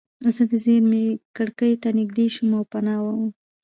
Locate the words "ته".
1.81-1.89